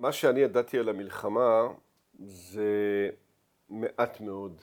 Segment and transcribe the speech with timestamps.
[0.00, 1.68] מה שאני ידעתי על המלחמה
[2.18, 3.08] זה
[3.70, 4.62] מעט מאוד.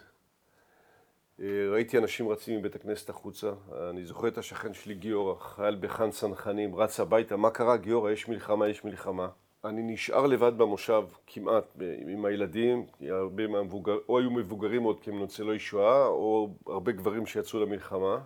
[1.39, 3.51] אה, ראיתי אנשים רצים מבית הכנסת החוצה,
[3.89, 8.11] אני זוכר את השכן שלי גיורא, חייל בחאן צנחנים, רץ הביתה, מה קרה גיורא?
[8.11, 9.27] יש מלחמה, יש מלחמה.
[9.65, 11.77] אני נשאר לבד במושב כמעט
[12.07, 17.25] עם הילדים, הרבה מהמבוגרים, או היו מבוגרים עוד כי הם ניצולי שואה, או הרבה גברים
[17.25, 18.19] שיצאו למלחמה.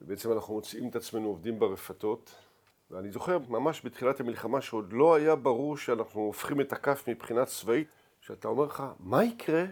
[0.00, 2.43] ובעצם אנחנו מוצאים את עצמנו עובדים ברפתות.
[2.90, 7.88] ואני זוכר ממש בתחילת המלחמה שעוד לא היה ברור שאנחנו הופכים את הכף מבחינה צבאית,
[8.20, 9.64] שאתה אומר לך, מה יקרה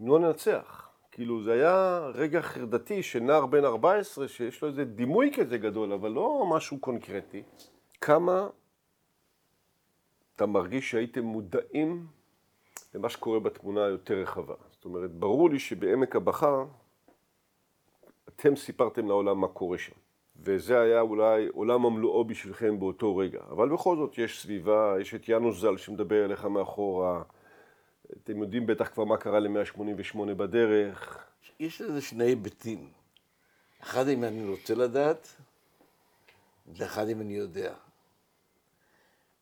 [0.00, 0.88] אם לא ננצח?
[1.10, 5.92] כאילו זה היה רגע חרדתי של נער בן 14 שיש לו איזה דימוי כזה גדול,
[5.92, 7.42] אבל לא משהו קונקרטי.
[8.00, 8.48] כמה
[10.36, 12.06] אתה מרגיש שהייתם מודעים
[12.94, 14.54] למה שקורה בתמונה היותר רחבה.
[14.70, 16.64] זאת אומרת, ברור לי שבעמק הבכר
[18.28, 20.01] אתם סיפרתם לעולם מה קורה שם.
[20.44, 23.40] וזה היה אולי עולם המלואו בשבילכם באותו רגע.
[23.50, 27.22] אבל בכל זאת יש סביבה, יש את יאנוס ז"ל שמדבר אליך מאחורה,
[28.12, 31.24] אתם יודעים בטח כבר מה קרה ל-188 בדרך.
[31.60, 32.90] יש לזה שני היבטים.
[33.82, 35.28] אחד אם אני רוצה לדעת,
[36.76, 37.74] ואחד אם אני יודע.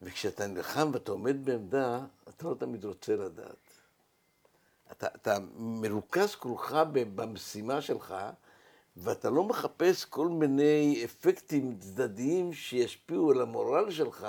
[0.02, 3.70] וכשאתה נלחם ואתה עומד בעמדה, אתה לא תמיד רוצה לדעת.
[4.92, 8.14] אתה, אתה מרוכז כולך במשימה שלך,
[9.02, 14.26] ואתה לא מחפש כל מיני אפקטים צדדיים שישפיעו על המורל שלך,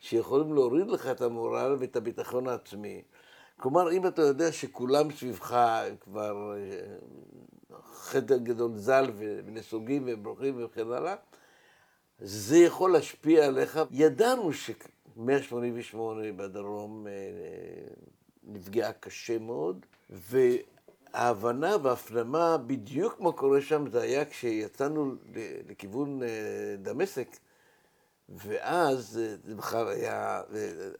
[0.00, 3.02] שיכולים להוריד לך את המורל ואת הביטחון העצמי.
[3.56, 5.56] כלומר, אם אתה יודע שכולם סביבך
[6.00, 6.96] כבר אה,
[7.92, 9.10] חדר גדול ז"ל
[9.46, 11.14] ונסוגים וברוכים וכן הלאה,
[12.18, 13.80] זה יכול להשפיע עליך.
[13.90, 15.96] ידענו ש-188
[16.36, 17.12] בדרום אה,
[18.42, 19.86] נפגעה קשה מאוד,
[21.14, 25.14] וההבנה וההפנמה בדיוק מה קורה שם זה היה כשיצאנו
[25.68, 26.28] לכיוון אה,
[26.78, 27.28] דמשק,
[28.28, 30.42] ואז אה, זה בכלל היה,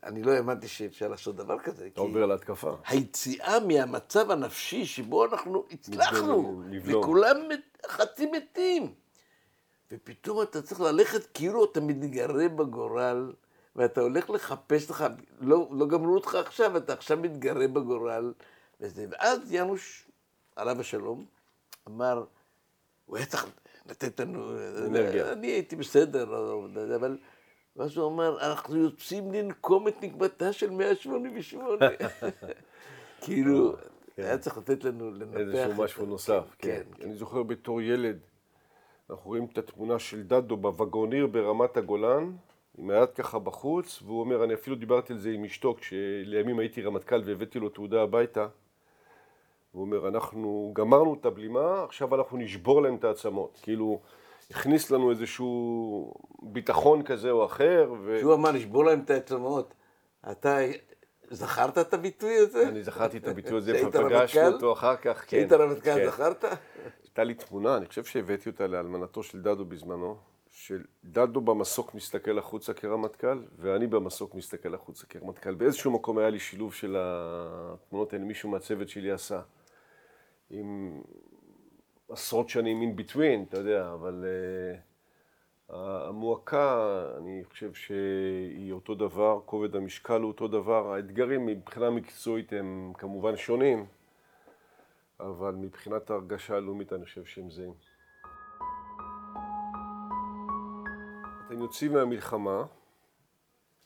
[0.02, 1.86] אני לא האמנתי שאפשר לעשות דבר כזה.
[1.86, 2.76] אתה עובר להתקפה.
[2.86, 7.36] היציאה מהמצב הנפשי שבו אנחנו הצלחנו, וכולם
[7.86, 8.94] חצי מתים.
[9.92, 13.32] ופתאום אתה צריך ללכת כאילו אתה מתגרה בגורל,
[13.76, 15.04] ואתה הולך לחפש לך,
[15.40, 18.32] לא, לא גמרו אותך עכשיו, אתה עכשיו מתגרה בגורל.
[18.80, 19.06] וזה.
[19.10, 20.03] ואז ינוש,
[20.56, 21.24] עליו השלום,
[21.88, 22.24] אמר,
[23.06, 23.46] הוא היה צריך
[23.86, 24.52] לתת לנו...
[24.86, 25.32] אנרגיה.
[25.32, 26.22] אני הייתי בסדר,
[26.96, 27.18] אבל...
[27.76, 31.86] ואז הוא אומר, אנחנו יוצאים לנקום את נקבתה של 188.
[33.22, 33.76] כאילו,
[34.16, 34.22] כן.
[34.22, 35.36] היה צריך לתת לנו לנפח.
[35.36, 36.82] איזשהו משהו נוסף, כן.
[36.96, 37.02] כן.
[37.04, 38.18] אני זוכר בתור ילד,
[39.10, 42.32] אנחנו רואים את התמונה של דדו בווגוניר ברמת הגולן,
[42.78, 46.82] עם היד ככה בחוץ, והוא אומר, אני אפילו דיברתי על זה עם אשתו, כשלימים הייתי
[46.82, 48.46] רמטכ"ל והבאתי לו תעודה הביתה.
[49.74, 53.58] הוא אומר, אנחנו גמרנו את הבלימה, עכשיו אנחנו נשבור להם את העצמות.
[53.62, 54.00] כאילו,
[54.50, 57.92] הכניס לנו איזשהו ביטחון כזה או אחר.
[58.04, 58.16] ו...
[58.20, 59.74] שהוא אמר, נשבור להם את העצמות.
[60.30, 60.58] אתה
[61.30, 62.68] זכרת את הביטוי הזה?
[62.68, 65.26] אני זכרתי את הביטוי הזה, ופגשנו אותו אחר כך, כן.
[65.26, 66.06] כשהיית רמטכ"ל, כן.
[66.06, 66.44] זכרת?
[67.02, 70.16] הייתה לי תמונה, אני חושב שהבאתי אותה לאלמנתו של דדו בזמנו,
[70.50, 75.54] שדדו במסוק מסתכל החוצה כרמטכ"ל, ואני במסוק מסתכל החוצה כרמטכ"ל.
[75.54, 79.40] באיזשהו מקום היה לי שילוב של התמונות האלה, מישהו מהצוות שלי עשה.
[80.50, 81.00] עם
[82.08, 89.76] עשרות שנים in between, אתה יודע, אבל uh, המועקה, אני חושב שהיא אותו דבר, כובד
[89.76, 93.86] המשקל הוא אותו דבר, האתגרים מבחינה מקצועית הם כמובן שונים,
[95.20, 97.74] אבל מבחינת ההרגשה הלאומית אני חושב שהם זהים.
[101.46, 102.64] אתם יוצאים מהמלחמה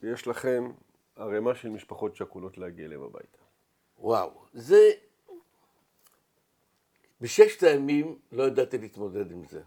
[0.02, 0.72] ויש לכם
[1.16, 3.38] ערימה של משפחות שכולות להגיע אליהם הביתה.
[3.98, 4.90] וואו, זה
[7.20, 9.60] בששת הימים לא ידעתי להתמודד עם זה.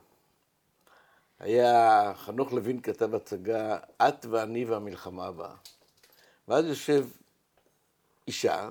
[1.39, 5.55] היה, חנוך לוין כתב הצגה, את ואני והמלחמה הבאה.
[6.47, 7.07] ואז יושב
[8.27, 8.69] אישה,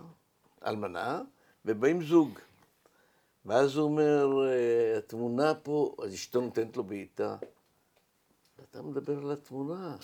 [0.67, 1.23] אלמנה,
[1.65, 2.39] ובאים זוג.
[3.47, 4.29] ואז הוא אומר,
[4.99, 7.37] התמונה פה, אז אשתו נותנת לו בעיטה.
[8.59, 9.97] ואתה מדבר על התמונה,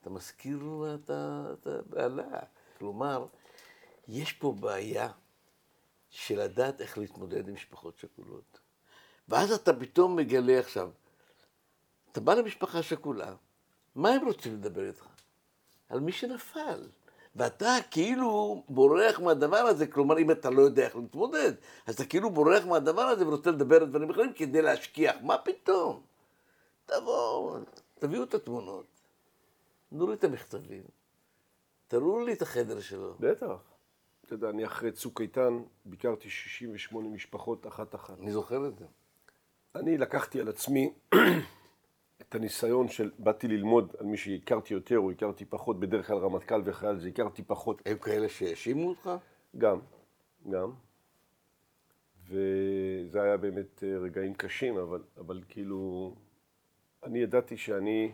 [0.00, 2.38] אתה מזכיר לה את הבעלה.
[2.78, 3.26] כלומר,
[4.08, 5.08] יש פה בעיה
[6.10, 8.60] של לדעת איך להתמודד עם משפחות שכולות.
[9.28, 10.90] ואז אתה פתאום מגלה עכשיו,
[12.12, 13.34] אתה בא למשפחה שכולה,
[13.94, 15.06] מה הם רוצים לדבר איתך?
[15.88, 16.88] על מי שנפל.
[17.36, 21.52] ואתה כאילו בורח מהדבר הזה, כלומר אם אתה לא יודע איך להתמודד,
[21.86, 26.02] אז אתה כאילו בורח מהדבר הזה ורוצה לדבר על דברים אחרים כדי להשכיח, מה פתאום?
[26.86, 27.58] תבואו,
[27.98, 28.86] תביאו את התמונות,
[29.90, 30.82] תנו לי את המכתבים,
[31.88, 33.14] תראו לי את החדר שלו.
[33.20, 33.69] בטח.
[34.30, 38.20] אתה יודע, אני אחרי צוק איתן ביקרתי 68 משפחות אחת-אחת.
[38.20, 38.84] אני זוכר את זה.
[39.74, 40.92] אני לקחתי על עצמי
[42.22, 46.62] את הניסיון של באתי ללמוד על מי שהכרתי יותר או הכרתי פחות, בדרך כלל רמטכ"ל
[46.64, 47.82] וחייל זה הכרתי פחות.
[47.84, 49.10] היו כאלה שהאשימו אותך?
[49.58, 49.78] גם,
[50.50, 50.72] גם.
[52.28, 56.14] וזה היה באמת אה, רגעים קשים, אבל, אבל כאילו,
[57.02, 58.12] אני ידעתי שאני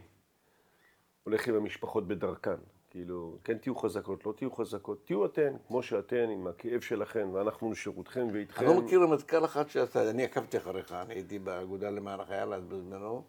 [1.22, 2.75] הולך עם המשפחות בדרכן.
[2.96, 7.72] כאילו, כן תהיו חזקות, לא תהיו חזקות, תהיו אתן, כמו שאתן, עם הכאב שלכם, ואנחנו
[7.72, 8.66] לשירותכם ואיתכם.
[8.66, 12.64] אני לא מכיר רמטכ"ל אחד שעשה, אני עקבתי אחריך, אני הייתי באגודה למען החייל אז
[12.64, 13.22] בזמנו,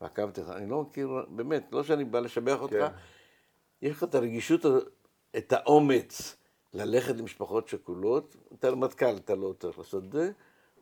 [0.00, 2.86] ועקבתי אחריך, אני לא מכיר, באמת, לא שאני בא לשבח אותך, כן.
[3.82, 4.66] יש לך את הרגישות,
[5.36, 6.36] את האומץ
[6.74, 10.32] ללכת למשפחות שכולות, אתה רמטכ"ל, אתה לא צריך לעשות את זה,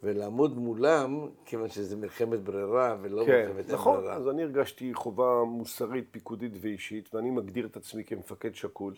[0.03, 4.15] ולעמוד מולם, כיוון שזה מלחמת ברירה ולא כן, מלחמת נכון, ברירה.
[4.15, 8.95] אז אני הרגשתי חובה מוסרית, פיקודית ואישית, ואני מגדיר את עצמי כמפקד שקול.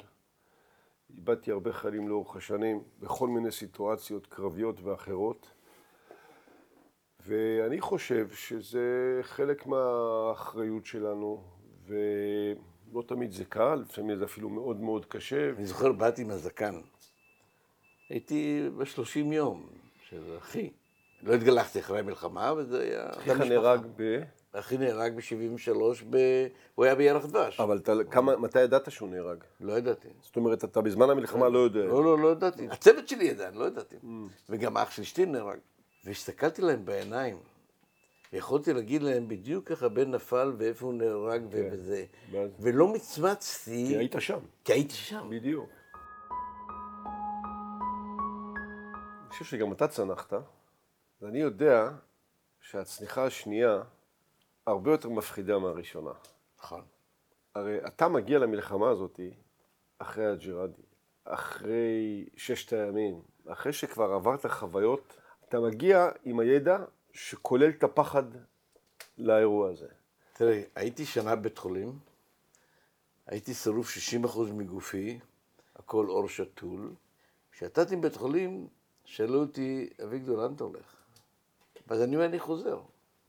[1.17, 5.51] איבדתי הרבה חיילים לאורך השנים, בכל מיני סיטואציות קרביות ואחרות,
[7.27, 11.43] ואני חושב שזה חלק מהאחריות שלנו,
[11.87, 15.51] ולא תמיד זה קל, לפעמים זה אפילו מאוד מאוד קשה.
[15.51, 16.81] אני זוכר, באתי עם הזקן.
[18.09, 19.67] הייתי בשלושים יום
[20.09, 20.71] של אחי.
[21.23, 23.11] לא התגלחתי אחרי המלחמה, וזה היה...
[23.11, 24.21] אחיך נהרג ב...
[24.53, 25.75] אחי נהרג ב-73,
[26.11, 26.17] ב...
[26.75, 27.61] הוא היה בירח דבש.
[27.61, 29.39] אבל אתה, כמה, מתי ידעת שהוא נהרג?
[29.61, 30.09] לא ידעתי.
[30.23, 31.81] זאת אומרת, אתה בזמן המלחמה לא יודע.
[31.85, 32.69] לא, לא, לא ידעתי.
[32.71, 33.97] הצוות שלי ידע, אני לא ידעתי.
[34.49, 35.59] וגם אח של אשתי נהרג.
[36.05, 37.37] והסתכלתי להם בעיניים,
[38.33, 42.05] ויכולתי להגיד להם בדיוק איך הבן נפל ואיפה הוא נהרג וזה.
[42.33, 44.39] ואז- ולא מצמצתי, כי היית שם.
[44.65, 45.27] כי הייתי שם.
[45.31, 45.69] בדיוק.
[49.21, 50.33] אני חושב שגם אתה צנחת,
[51.23, 51.91] ואני יודע
[52.61, 53.83] שהצניחה השנייה
[54.67, 56.11] הרבה יותר מפחידה מהראשונה.
[56.59, 56.83] נכון.
[57.55, 59.21] הרי אתה מגיע למלחמה הזאת
[59.99, 60.83] אחרי הג'יראדי,
[61.25, 65.17] אחרי ששת הימים, אחרי שכבר עברת חוויות,
[65.49, 66.79] אתה מגיע עם הידע
[67.13, 68.25] שכולל את הפחד
[69.19, 69.89] לאירוע הזה.
[70.33, 71.99] תראה, הייתי שנה בבית חולים,
[73.27, 73.89] הייתי שרוף
[74.25, 75.19] 60% מגופי,
[75.77, 76.95] הכל עור שתול.
[77.53, 78.69] כשיצאתי מבית חולים,
[79.05, 81.00] שאלו אותי, אביגדור, לאן אתה הולך?
[81.91, 82.81] ואז אני אומר, אני חוזר.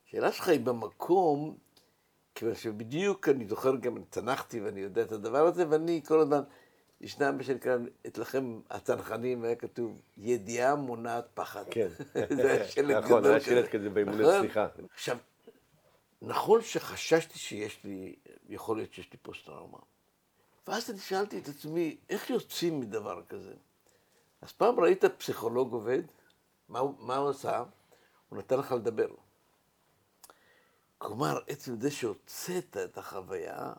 [0.07, 1.57] השאלה שלך היא במקום,
[2.35, 6.41] כיוון שבדיוק אני זוכר, גם צנחתי ואני יודע את הדבר הזה, ואני כל הזמן,
[7.01, 7.77] ישנם מה שנקרא,
[8.07, 11.63] אצלכם הצנחנים, היה כתוב, ידיעה מונעת פחד.
[11.71, 11.87] כן.
[12.35, 13.49] זה היה שלט נכון, גדול היה כזה.
[13.49, 14.39] שלט כזה באימוני נכון?
[14.39, 14.67] סליחה.
[14.93, 15.17] עכשיו,
[16.21, 18.15] נכון שחששתי שיש לי,
[18.49, 19.77] יכול להיות שיש לי פוסט-טראומה.
[20.67, 23.53] ואז אני שאלתי את עצמי, איך יוצאים מדבר כזה?
[24.41, 26.01] אז פעם ראית פסיכולוג עובד,
[26.69, 27.63] מה, מה הוא עשה?
[28.31, 29.07] הוא נתן לך לדבר.
[30.97, 33.73] כלומר, עצם זה שהוצאת את החוויה,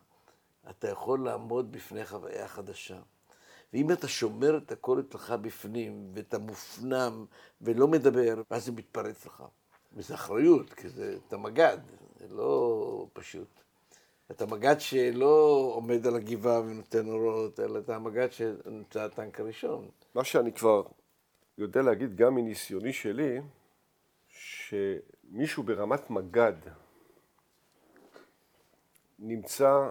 [0.71, 2.99] אתה יכול לעמוד בפני חוויה חדשה.
[3.73, 7.25] ואם אתה שומר את הכל אצלך בפנים, ואתה מופנם
[7.61, 9.43] ולא מדבר, ואז זה מתפרץ לך.
[9.93, 11.79] וזו אחריות, כי זה, אתה מג"ד,
[12.21, 13.49] זה לא פשוט.
[14.31, 19.89] אתה מג"ד שלא עומד על הגבעה ונותן אורות, אלא אתה המג"ד שנמצא הטנק הראשון.
[20.15, 20.83] מה שאני כבר
[21.59, 23.41] יודע להגיד גם מניסיוני שלי,
[24.73, 26.53] שמישהו ברמת מג"ד
[29.19, 29.91] נמצא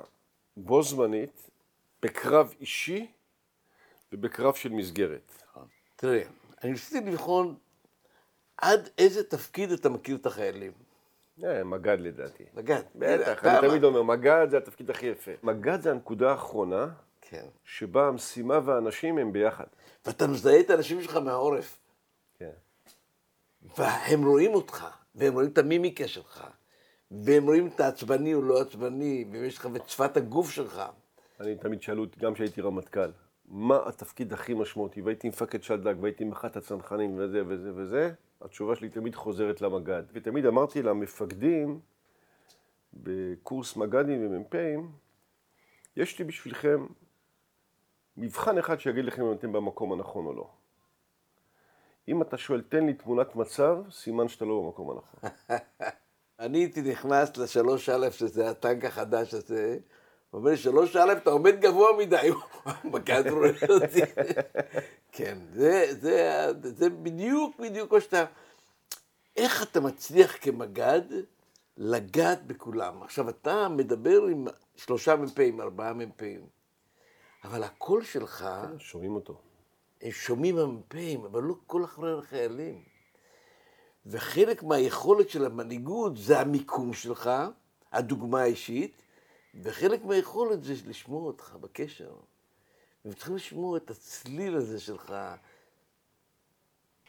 [0.57, 1.50] בו זמנית
[2.01, 3.12] בקרב אישי
[4.13, 5.44] ובקרב של מסגרת.
[5.95, 6.24] תראה,
[6.63, 7.56] אני ניסיתי לבחון
[8.57, 10.72] עד איזה תפקיד אתה מכיר את החיילים.
[11.44, 12.44] אה, מג"ד לדעתי.
[12.54, 12.81] מג"ד.
[12.95, 15.31] בטח, אני תמיד אומר, מג"ד זה התפקיד הכי יפה.
[15.44, 16.88] מג"ד זה הנקודה האחרונה
[17.22, 17.45] כן.
[17.63, 19.66] שבה המשימה והאנשים הם ביחד.
[20.06, 21.78] ואתה מזהה את האנשים שלך מהעורף,
[22.38, 22.52] כן.
[23.77, 26.47] והם רואים אותך, והם רואים את המימיקה שלך,
[27.11, 30.81] והם רואים את העצבני או לא עצבני, ויש לך את שפת הגוף שלך.
[31.39, 33.11] אני תמיד שאלו אותי, גם כשהייתי רמטכ"ל,
[33.45, 35.01] מה התפקיד הכי משמעותי?
[35.01, 40.03] והייתי מפקד שלדג, והייתי מח"ט הצנחנים, וזה וזה וזה, התשובה שלי תמיד חוזרת למג"ד.
[40.13, 41.80] ותמיד אמרתי למפקדים,
[42.94, 44.91] בקורס מג"דים ומ"פים,
[45.95, 46.85] יש לי בשבילכם
[48.18, 50.49] מבחן אחד שיגיד לכם אם אתם במקום הנכון או לא.
[52.08, 55.30] אם אתה שואל, תן לי תמונת מצב, סימן שאתה לא במקום הנכון.
[56.40, 59.78] אני הייתי נכנס לשלוש א', שזה הטנק החדש הזה,
[60.30, 62.30] הוא אומר לי, שלוש א', אתה עומד גבוה מדי,
[62.84, 64.02] מג"ד רואה אותי.
[65.12, 68.26] כן, זה, זה, זה בדיוק בדיוק מה שאתה...
[69.38, 71.02] איך אתה מצליח כמג"ד
[71.78, 73.04] לגעת בכולם?
[73.04, 76.46] עכשיו, אתה מדבר עם שלושה מ"פים, ארבעה מ"פים,
[77.44, 78.48] אבל הקול שלך,
[78.80, 79.42] שומעים אותו.
[80.02, 82.84] הם שומעים המ"פים, אבל לא כל אחרי החיילים.
[84.06, 87.30] וחלק מהיכולת של המנהיגות זה המיקום שלך,
[87.92, 89.02] הדוגמה האישית,
[89.64, 92.16] וחלק מהיכולת זה לשמוע אותך בקשר.
[93.06, 95.16] והם צריכים לשמוע את הצליל הזה שלך.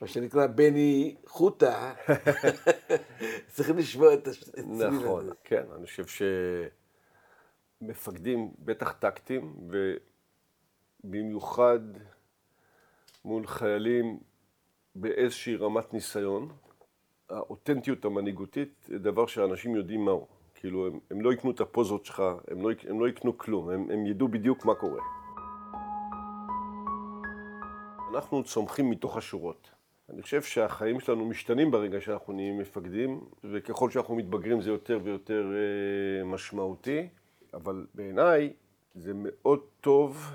[0.00, 1.94] מה שנקרא בני חוטה,
[3.54, 4.90] צריכים לשמוע את הצליל הזה.
[4.90, 6.04] נכון, כן, אני חושב
[7.82, 9.54] שמפקדים, בטח טקטיים,
[11.04, 11.80] ובמיוחד
[13.24, 14.18] מול חיילים
[14.94, 16.48] באיזושהי רמת ניסיון,
[17.30, 20.26] האותנטיות המנהיגותית דבר שאנשים יודעים מהו.
[20.54, 23.90] כאילו, הם, הם לא יקנו את הפוזות שלך, הם לא, הם לא יקנו כלום, הם,
[23.90, 25.02] הם ידעו בדיוק מה קורה.
[28.14, 29.70] אנחנו צומחים מתוך השורות.
[30.10, 35.52] אני חושב שהחיים שלנו משתנים ברגע שאנחנו נהיים מפקדים, וככל שאנחנו מתבגרים זה יותר ויותר
[35.52, 37.08] אה, משמעותי,
[37.54, 38.52] אבל בעיניי
[38.94, 40.32] זה מאוד טוב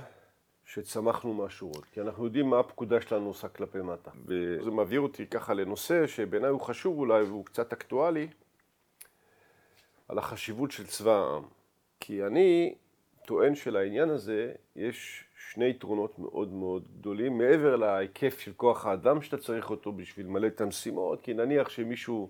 [0.67, 4.12] שצמחנו מהשורות, כי אנחנו יודעים מה הפקודה שלנו עושה כלפי מטה.
[4.25, 8.27] וזה מעביר אותי ככה לנושא שבעיניי הוא חשוב אולי והוא קצת אקטואלי,
[10.07, 11.43] על החשיבות של צבא העם.
[12.00, 12.75] כי אני
[13.25, 19.38] טוען שלעניין הזה יש שני יתרונות מאוד מאוד גדולים, מעבר להיקף של כוח האדם שאתה
[19.38, 22.29] צריך אותו בשביל למלא את המשימות, כי נניח שמישהו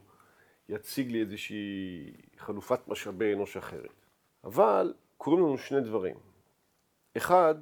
[0.69, 3.93] יציג לי איזושהי חלופת משאבי אנוש אחרת.
[4.43, 6.15] אבל קורים לנו שני דברים.
[7.17, 7.55] אחד,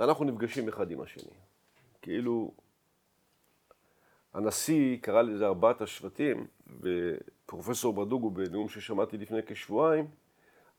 [0.00, 1.32] אנחנו נפגשים אחד עם השני.
[2.02, 2.50] כאילו,
[4.34, 6.46] הנשיא קרא לזה ארבעת השבטים,
[6.80, 10.06] ופרופסור ברדוגו בנאום ששמעתי לפני כשבועיים,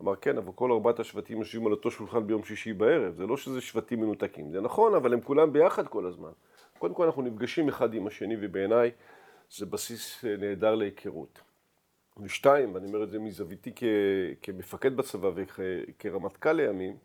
[0.01, 3.37] אמר כן, אבל כל ארבעת השבטים יושבים על אותו שולחן ביום שישי בערב, זה לא
[3.37, 6.31] שזה שבטים מנותקים, זה נכון, אבל הם כולם ביחד כל הזמן.
[6.77, 8.91] קודם כל אנחנו נפגשים אחד עם השני, ובעיניי
[9.51, 11.41] זה בסיס נהדר להיכרות.
[12.17, 13.83] ושתיים, ואני אומר את זה מזוויתי כ,
[14.41, 16.97] כמפקד בצבא וכרמטכ"ל לימים,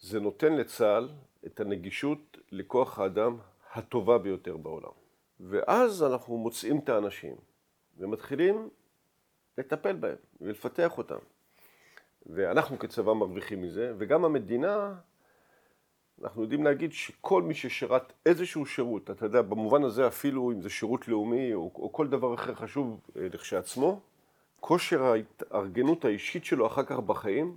[0.00, 1.08] זה נותן לצה"ל
[1.46, 3.36] את הנגישות לכוח האדם
[3.72, 4.92] הטובה ביותר בעולם.
[5.40, 7.36] ואז אנחנו מוצאים את האנשים
[7.98, 8.68] ומתחילים
[9.58, 11.18] לטפל בהם ולפתח אותם.
[12.26, 14.94] ואנחנו כצבא מרוויחים מזה, וגם המדינה,
[16.22, 20.70] אנחנו יודעים להגיד שכל מי ששירת איזשהו שירות, אתה יודע, במובן הזה אפילו אם זה
[20.70, 24.00] שירות לאומי או, או כל דבר אחר חשוב אה, לכשעצמו,
[24.60, 27.56] כושר ההתארגנות האישית שלו אחר כך בחיים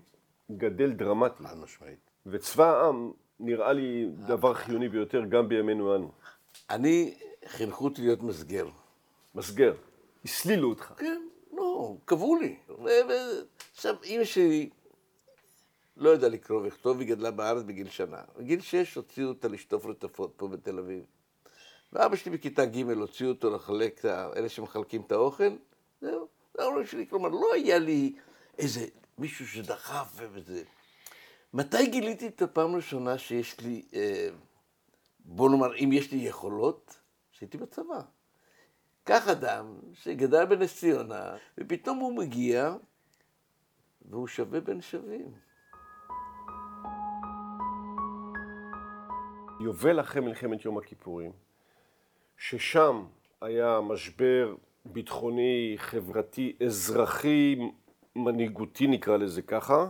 [0.51, 1.47] גדל דרמטית.
[1.47, 2.10] חד משמעית.
[2.25, 6.11] וצבא העם נראה לי דבר חיוני ביותר גם בימינו אנו.
[6.69, 7.13] אני,
[7.45, 8.67] חינכו אותי להיות מסגר.
[9.35, 9.73] מסגר.
[10.25, 10.93] הסלילו אותך.
[10.97, 11.21] כן,
[11.53, 12.55] לא, קבעו לי.
[13.75, 14.69] עכשיו, אמא שלי
[15.97, 18.21] לא יודע לקרוא ולכתוב, היא גדלה בארץ בגיל שנה.
[18.37, 21.03] בגיל שש הוציאו אותה לשטוף רטפות פה בתל אביב.
[21.93, 25.49] ואבא שלי בכיתה ג' הוציאו אותו לחלק, אלה שמחלקים את האוכל,
[26.01, 27.07] זהו, זה ההורים שלי.
[27.07, 28.13] כלומר, לא היה לי
[28.57, 28.85] איזה
[29.17, 30.63] מישהו שדחף וזה.
[31.53, 34.29] מתי גיליתי את הפעם הראשונה שיש לי, אה,
[35.19, 36.99] בוא נאמר, אם יש לי יכולות,
[37.31, 38.01] שהייתי בצבא.
[39.03, 42.75] קח אדם שגדל בנס ציונה, ופתאום הוא מגיע
[44.01, 45.31] והוא שווה בין שווים.
[49.59, 51.31] יובל אחרי מלחמת יום הכיפורים,
[52.37, 53.05] ששם
[53.41, 54.55] היה משבר
[54.85, 57.55] ביטחוני, חברתי, אזרחי,
[58.15, 59.89] מנהיגותי נקרא לזה ככה,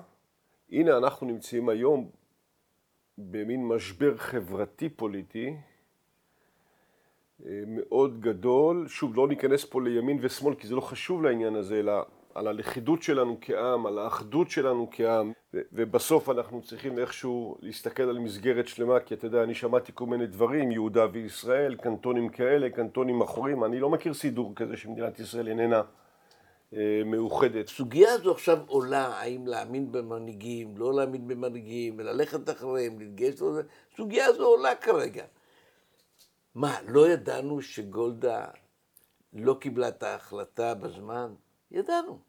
[0.71, 2.09] הנה אנחנו נמצאים היום
[3.17, 5.55] במין משבר חברתי-פוליטי
[7.45, 8.87] אה, מאוד גדול.
[8.87, 11.93] שוב, לא ניכנס פה לימין ושמאל, כי זה לא חשוב לעניין הזה, אלא
[12.33, 18.67] על הלכידות שלנו כעם, על האחדות שלנו כעם, ובסוף אנחנו צריכים איכשהו להסתכל על מסגרת
[18.67, 23.63] שלמה, כי אתה יודע, אני שמעתי כל מיני דברים, יהודה וישראל, קנטונים כאלה, קנטונים אחורים,
[23.63, 25.81] אני לא מכיר סידור כזה שמדינת ישראל איננה
[27.05, 27.67] מאוחדת.
[27.67, 33.61] הסוגיה הזו עכשיו עולה, האם להאמין במנהיגים, לא להאמין במנהיגים, וללכת אחריהם, להתגייס לזה,
[33.93, 35.25] הסוגיה הזו עולה כרגע.
[36.55, 38.45] מה, לא ידענו שגולדה
[39.33, 41.33] לא קיבלה את ההחלטה בזמן?
[41.71, 42.19] ידענו.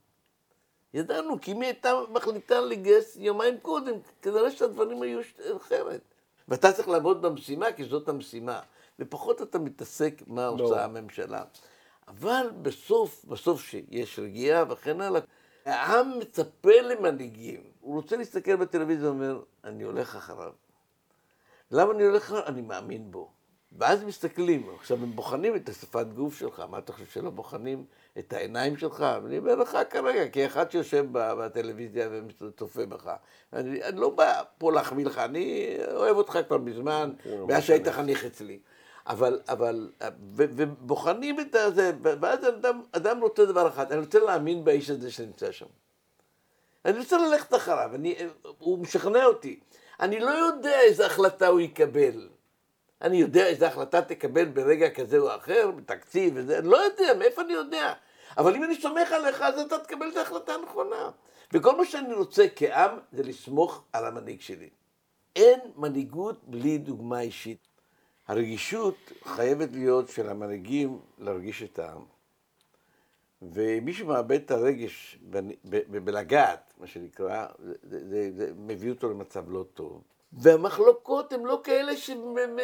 [0.94, 5.20] ידענו, כי אם היא הייתה מחליטה לגייס יומיים קודם, כנראה שהדברים היו
[5.56, 6.00] אחרת.
[6.48, 8.60] ואתה צריך לעבוד במשימה, כי זאת המשימה.
[8.98, 10.64] ופחות אתה מתעסק מה לא.
[10.64, 11.42] עושה הממשלה.
[12.08, 15.20] אבל בסוף, בסוף שיש רגיעה וכן הלאה,
[15.64, 17.60] העם מצפה למנהיגים.
[17.80, 20.52] הוא רוצה להסתכל בטלוויזיה ואומר, אני הולך אחריו.
[21.70, 22.46] למה אני הולך אחריו?
[22.46, 23.30] אני מאמין בו.
[23.78, 27.84] ואז מסתכלים, עכשיו הם בוחנים את השפת גוף שלך, מה אתה חושב שלא בוחנים
[28.18, 29.04] את העיניים שלך?
[29.26, 32.08] אני אומר לך כרגע, כאחד שיושב בטלוויזיה
[32.40, 33.12] וצופה בך.
[33.52, 37.88] אני, אני לא בא פה להחמיא לך, אני אוהב אותך כבר מזמן, כן, מאז שהיית
[37.88, 38.58] חניך אצלי.
[39.06, 39.90] אבל, אבל,
[40.36, 45.10] ו, ובוחנים את זה, ואז אדם, אדם רוצה דבר אחד, אני רוצה להאמין באיש הזה
[45.10, 45.66] שנמצא שם.
[46.84, 48.16] אני רוצה ללכת אחריו, אני,
[48.58, 49.60] הוא משכנע אותי.
[50.00, 52.28] אני לא יודע איזה החלטה הוא יקבל.
[53.02, 57.42] אני יודע איזה החלטה תקבל ברגע כזה או אחר, בתקציב וזה, אני לא יודע, מאיפה
[57.42, 57.92] אני יודע?
[58.38, 61.10] אבל אם אני סומך עליך, אז אתה תקבל את ההחלטה הנכונה.
[61.52, 64.70] וכל מה שאני רוצה כעם זה לסמוך על המנהיג שלי.
[65.36, 67.71] אין מנהיגות בלי דוגמה אישית.
[68.32, 72.02] הרגישות חייבת להיות של המנהיגים להרגיש את העם.
[73.42, 75.18] ומי שמאבד את הרגש
[75.88, 80.02] בלגעת, מה שנקרא, זה, זה, זה מביא אותו למצב לא טוב.
[80.32, 82.54] והמחלוקות הן לא כאלה שאנחנו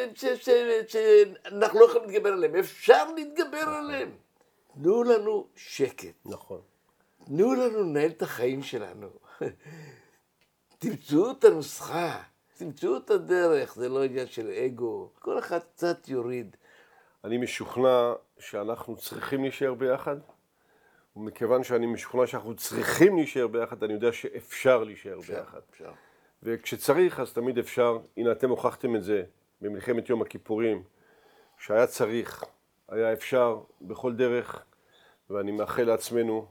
[1.81, 3.75] לא יכולים להתגבר עליהן, אפשר להתגבר נכון.
[3.75, 4.11] עליהן.
[4.75, 6.15] תנו לנו שקט.
[6.25, 6.61] נכון.
[7.25, 9.09] תנו לנו לנהל את החיים שלנו.
[10.79, 12.23] תמצאו את הנוסחה,
[12.59, 16.57] תמצאו את הדרך, זה לא עניין של אגו, כל אחד קצת יוריד.
[17.25, 20.17] אני משוכנע שאנחנו צריכים להישאר ביחד,
[21.17, 25.61] ומכיוון שאני משוכנע שאנחנו צריכים להישאר ביחד, אני יודע שאפשר להישאר אפשר, ביחד.
[25.71, 25.93] אפשר.
[26.43, 27.99] וכשצריך, אז תמיד אפשר.
[28.17, 29.23] הנה, אתם הוכחתם את זה
[29.61, 30.83] במלחמת יום הכיפורים,
[31.59, 32.45] שהיה צריך,
[32.89, 34.65] היה אפשר בכל דרך,
[35.31, 36.47] ואני מאחל לעצמנו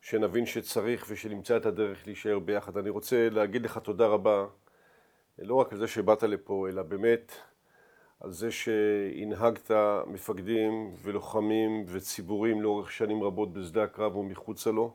[0.00, 2.76] שנבין שצריך ושנמצא את הדרך להישאר ביחד.
[2.76, 4.46] אני רוצה להגיד לך תודה רבה,
[5.38, 7.32] לא רק על זה שבאת לפה, אלא באמת
[8.20, 9.70] על זה שהנהגת
[10.06, 14.94] מפקדים ולוחמים וציבורים לאורך שנים רבות בשדה הקרב ומחוצה לו,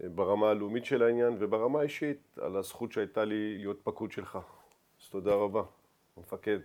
[0.00, 4.38] ברמה הלאומית של העניין וברמה האישית, על הזכות שהייתה לי להיות פקוד שלך.
[5.02, 5.62] אז תודה רבה,
[6.16, 6.58] המפקד.